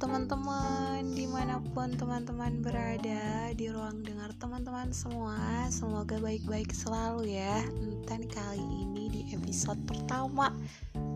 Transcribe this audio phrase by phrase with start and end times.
[0.00, 5.36] teman-teman di mana pun teman-teman berada di ruang dengar teman-teman semua
[5.68, 7.60] Semoga baik-baik selalu ya
[8.08, 10.56] Dan kali ini di episode pertama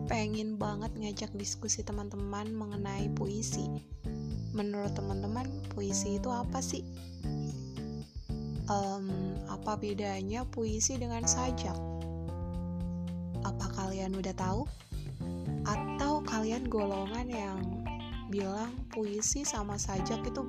[0.05, 3.65] Pengen banget ngajak diskusi teman-teman mengenai puisi
[4.53, 6.85] Menurut teman-teman puisi itu apa sih?
[8.69, 11.75] Um, apa bedanya puisi dengan sajak?
[13.43, 14.63] Apa kalian udah tahu?
[15.67, 17.84] Atau kalian golongan yang
[18.29, 20.41] bilang puisi sama sajak itu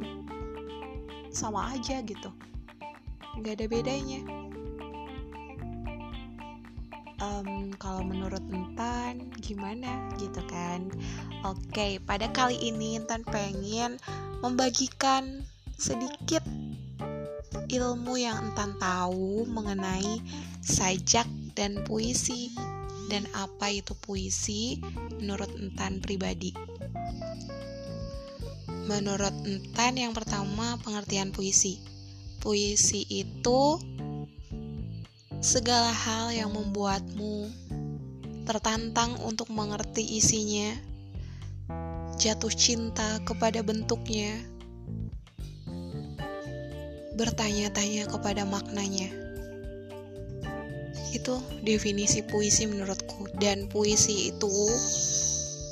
[1.32, 2.32] sama aja gitu.
[3.36, 4.20] Nggak ada bedanya.
[7.16, 10.08] Um, kalau menurut Intan gimana?
[10.16, 10.88] Gitu kan.
[11.44, 14.00] Oke pada kali ini Intan pengen
[14.40, 15.44] membagikan
[15.76, 16.44] sedikit
[17.68, 20.24] ilmu yang Intan tahu mengenai
[20.64, 22.52] sajak dan puisi
[23.06, 24.82] dan apa itu puisi
[25.18, 26.54] menurut Intan pribadi
[28.86, 31.82] Menurut Entan yang pertama pengertian puisi.
[32.38, 33.82] Puisi itu
[35.42, 37.50] segala hal yang membuatmu
[38.46, 40.70] tertantang untuk mengerti isinya,
[42.14, 44.38] jatuh cinta kepada bentuknya,
[47.18, 49.25] bertanya-tanya kepada maknanya.
[51.16, 54.52] Itu definisi puisi menurutku, dan puisi itu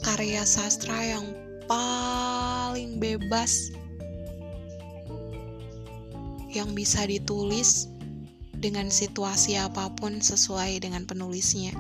[0.00, 1.36] karya sastra yang
[1.68, 3.68] paling bebas
[6.48, 7.92] yang bisa ditulis
[8.56, 11.76] dengan situasi apa pun sesuai dengan penulisnya.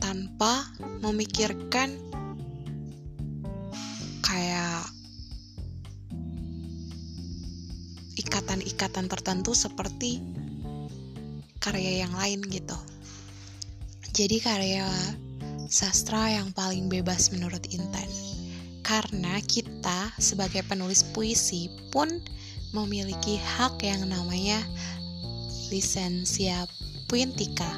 [0.00, 0.64] Tanpa
[1.04, 2.00] memikirkan
[4.24, 4.88] kayak
[8.16, 10.24] ikatan-ikatan tertentu seperti
[11.60, 12.76] karya yang lain gitu.
[14.16, 14.88] Jadi karya
[15.70, 18.08] sastra yang paling bebas menurut Intan.
[18.82, 22.10] Karena kita sebagai penulis puisi pun
[22.74, 24.58] memiliki hak yang namanya
[25.70, 26.66] lisensia
[27.06, 27.70] puentika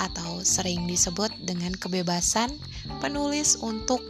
[0.00, 2.48] atau sering disebut dengan kebebasan
[3.04, 4.00] penulis untuk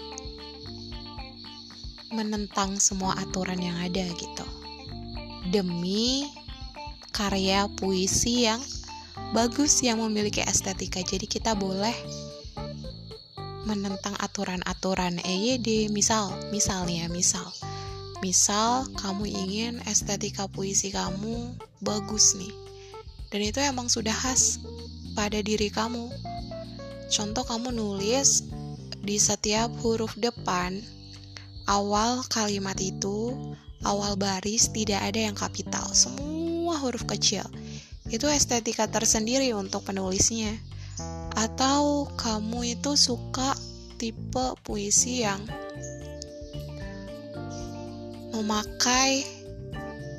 [2.13, 4.47] menentang semua aturan yang ada gitu.
[5.51, 6.29] Demi
[7.13, 8.59] karya puisi yang
[9.37, 11.05] bagus yang memiliki estetika.
[11.05, 11.95] Jadi kita boleh
[13.69, 17.47] menentang aturan-aturan EYD misal misalnya misal.
[18.23, 22.55] Misal kamu ingin estetika puisi kamu bagus nih.
[23.33, 24.61] Dan itu emang sudah khas
[25.17, 26.07] pada diri kamu.
[27.13, 28.47] Contoh kamu nulis
[29.03, 30.79] di setiap huruf depan
[31.67, 33.35] awal kalimat itu
[33.83, 35.91] awal baris tidak ada yang kapital.
[35.91, 36.42] Semua
[36.79, 37.45] huruf kecil.
[38.09, 40.57] Itu estetika tersendiri untuk penulisnya.
[41.33, 43.57] Atau kamu itu suka
[43.97, 45.41] tipe puisi yang
[48.37, 49.25] memakai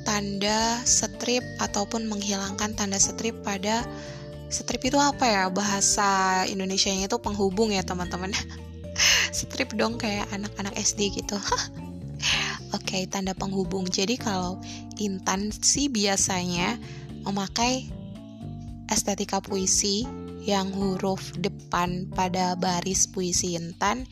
[0.02, 3.86] tanda strip ataupun menghilangkan tanda strip pada
[4.50, 5.42] strip itu apa ya?
[5.50, 8.34] Bahasa Indonesia-nya itu penghubung ya teman-teman.
[9.34, 11.34] Strip dong kayak anak-anak SD gitu
[12.74, 14.58] oke okay, tanda penghubung jadi kalau
[14.98, 16.76] Intan sih biasanya
[17.22, 17.88] memakai
[18.92, 20.04] estetika puisi
[20.44, 24.04] yang huruf depan pada baris puisi intan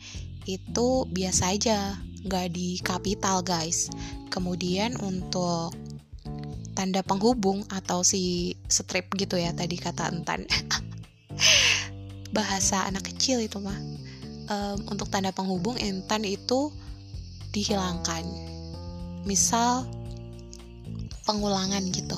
[0.49, 1.95] itu biasa aja,
[2.27, 3.87] nggak di kapital guys.
[4.27, 5.71] Kemudian untuk
[6.73, 10.43] tanda penghubung atau si strip gitu ya tadi kata entan.
[12.35, 13.77] Bahasa anak kecil itu mah.
[14.43, 16.73] Um, untuk tanda penghubung entan itu
[17.55, 18.52] dihilangkan.
[19.23, 19.87] Misal
[21.23, 22.17] pengulangan gitu.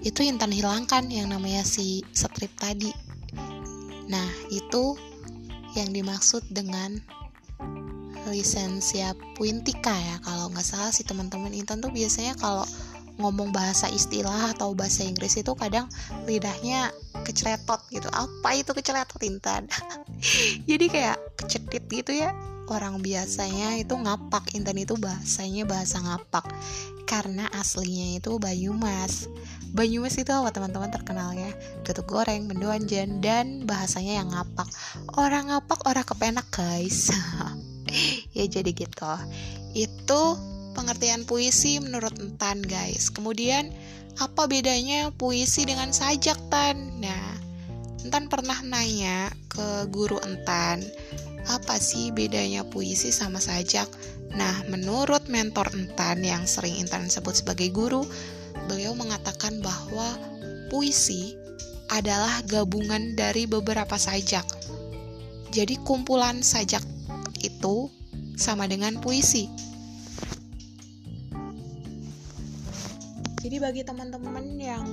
[0.00, 2.94] Itu intan hilangkan yang namanya si strip tadi.
[4.06, 4.94] Nah, itu
[5.74, 6.96] yang dimaksud dengan
[8.30, 10.16] lisensia puintika ya.
[10.24, 12.66] Kalau nggak salah sih teman-teman Intan tuh biasanya kalau
[13.16, 15.86] ngomong bahasa istilah atau bahasa Inggris itu kadang
[16.26, 16.90] lidahnya
[17.22, 18.08] keceletot gitu.
[18.10, 19.70] Apa itu keceletot Intan?
[20.68, 22.34] Jadi kayak kecetit gitu ya
[22.68, 24.54] orang biasanya itu ngapak.
[24.54, 26.46] Intan itu bahasanya bahasa ngapak.
[27.06, 29.30] Karena aslinya itu Banyumas.
[29.70, 30.90] Banyumas itu apa teman-teman?
[30.90, 31.50] Terkenalnya
[31.86, 34.66] tutuk goreng, mendoanjan dan bahasanya yang ngapak.
[35.14, 37.10] Orang ngapak orang kepenak guys.
[38.34, 39.14] Ya jadi gitu.
[39.72, 40.22] Itu
[40.74, 43.14] pengertian puisi menurut Entan guys.
[43.14, 43.70] Kemudian
[44.18, 46.98] apa bedanya puisi dengan sajak Tan?
[46.98, 47.36] Nah
[48.06, 50.84] Entan pernah nanya ke guru Entan
[51.46, 53.86] apa sih bedanya puisi sama sajak
[54.36, 58.04] Nah, menurut mentor Entan yang sering Entan sebut sebagai guru,
[58.68, 60.12] beliau mengatakan bahwa
[60.68, 61.32] puisi
[61.88, 64.44] adalah gabungan dari beberapa sajak.
[65.54, 66.82] Jadi kumpulan sajak
[67.40, 67.88] itu
[68.34, 69.46] sama dengan puisi.
[73.46, 74.84] Jadi bagi teman-teman yang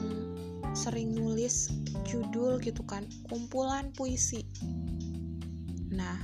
[0.78, 1.68] sering nulis
[2.06, 4.46] judul gitu kan, kumpulan puisi.
[5.94, 6.18] Nah,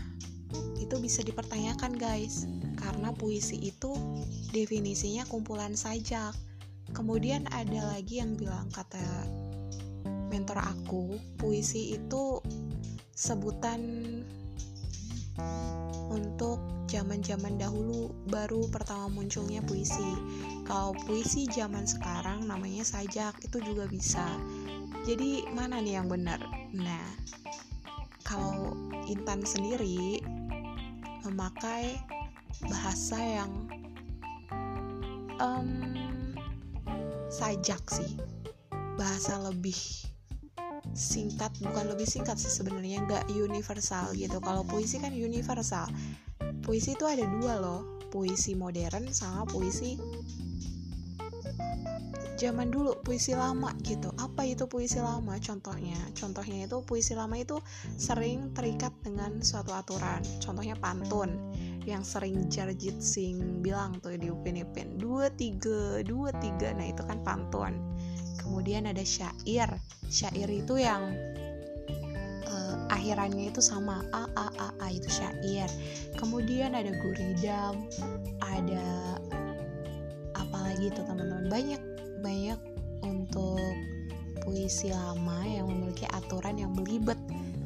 [0.81, 2.49] itu bisa dipertanyakan guys,
[2.81, 3.93] karena puisi itu
[4.49, 6.33] definisinya kumpulan sajak.
[6.89, 9.29] Kemudian ada lagi yang bilang kata
[10.33, 12.41] mentor aku, puisi itu
[13.13, 13.81] sebutan
[16.09, 16.57] untuk
[16.89, 20.17] zaman-zaman dahulu baru pertama munculnya puisi.
[20.65, 24.25] Kalau puisi zaman sekarang namanya sajak, itu juga bisa.
[25.05, 26.41] Jadi mana nih yang benar?
[26.73, 27.05] Nah,
[28.29, 28.77] kalau
[29.09, 30.21] Intan sendiri
[31.25, 31.97] memakai
[32.69, 33.51] bahasa yang
[35.41, 35.97] um,
[37.33, 38.13] sajak sih.
[38.93, 39.75] Bahasa lebih
[40.93, 44.37] singkat bukan lebih singkat sih sebenarnya nggak universal gitu.
[44.37, 45.89] Kalau puisi kan universal.
[46.61, 49.95] Puisi itu ada dua loh puisi modern sama puisi
[52.39, 54.15] zaman dulu puisi lama gitu.
[54.15, 55.35] Apa itu puisi lama?
[55.43, 57.59] Contohnya contohnya itu puisi lama itu
[57.99, 60.23] sering terikat dengan suatu aturan.
[60.39, 61.35] Contohnya pantun
[61.83, 66.71] yang sering Jarjit Singh bilang tuh di Upin Ipin dua tiga dua tiga.
[66.71, 67.75] Nah itu kan pantun.
[68.39, 69.67] Kemudian ada syair.
[70.07, 71.11] Syair itu yang
[72.47, 75.67] uh, akhirannya itu sama a a a a itu syair.
[76.15, 77.83] Kemudian ada guridam
[78.39, 79.19] ada
[80.39, 81.51] apalagi itu teman-teman?
[81.51, 82.59] Banyak banyak
[83.01, 83.59] untuk
[84.43, 87.17] puisi lama yang memiliki aturan yang belibet.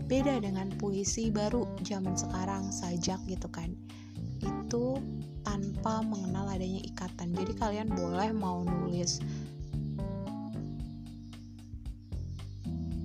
[0.05, 3.73] Beda dengan puisi baru zaman sekarang sajak gitu kan.
[4.43, 4.99] Itu
[5.43, 7.33] tanpa mengenal adanya ikatan.
[7.33, 9.19] Jadi kalian boleh mau nulis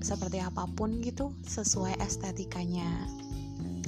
[0.08, 2.88] seperti apa pun gitu sesuai estetikanya.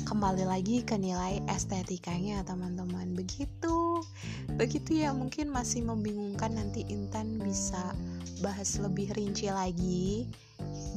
[0.04, 3.14] Kembali lagi ke nilai estetikanya teman-teman.
[3.14, 3.69] Begitu
[4.60, 7.96] begitu ya mungkin masih membingungkan nanti Intan bisa
[8.44, 10.28] bahas lebih rinci lagi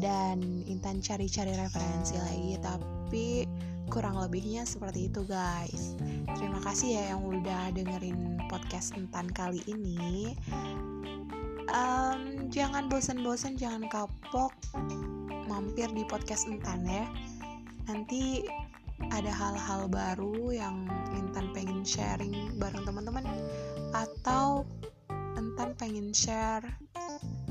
[0.03, 3.47] dan Intan cari-cari referensi lagi tapi
[3.87, 5.95] kurang lebihnya seperti itu guys.
[6.35, 10.35] Terima kasih ya yang udah dengerin podcast Intan kali ini.
[11.71, 14.51] Um, jangan bosan-bosan jangan kapok
[15.47, 17.07] mampir di podcast Intan ya.
[17.87, 18.43] Nanti
[19.11, 23.27] ada hal-hal baru yang Intan pengen sharing bareng teman-teman?
[23.91, 24.63] Atau
[25.35, 26.63] Intan pengen share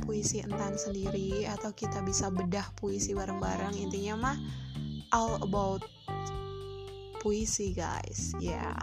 [0.06, 1.44] puisi Intan sendiri?
[1.50, 3.76] Atau kita bisa bedah puisi bareng-bareng?
[3.76, 4.36] Intinya mah
[5.12, 5.84] all about
[7.20, 8.32] puisi guys.
[8.40, 8.76] Ya yeah.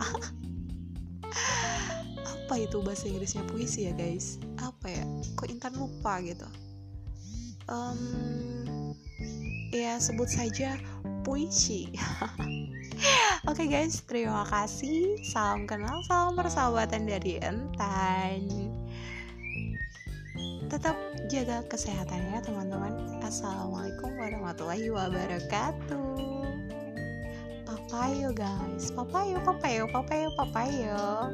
[2.49, 4.41] apa itu bahasa Inggrisnya puisi ya guys?
[4.57, 5.05] Apa ya?
[5.37, 6.49] Kok Intan lupa gitu?
[7.69, 8.89] Um,
[9.69, 10.81] ya sebut saja
[11.21, 11.89] puisi
[13.47, 15.23] Oke okay guys, terima kasih.
[15.23, 18.43] Salam kenal, salam persahabatan dari Entan.
[20.67, 20.99] Tetap
[21.31, 23.23] jaga kesehatan ya teman-teman.
[23.23, 26.19] Assalamualaikum warahmatullahi wabarakatuh.
[27.63, 31.31] Papayo guys, papayo, papayo, papayo, papayo.